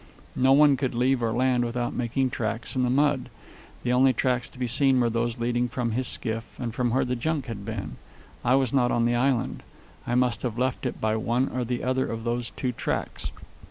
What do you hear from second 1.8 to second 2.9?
making tracks in the